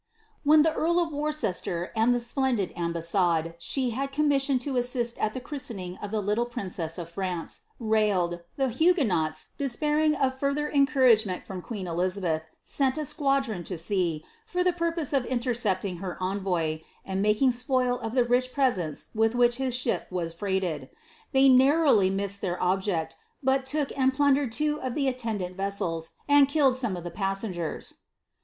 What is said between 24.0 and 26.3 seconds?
plundered ttendant vessels,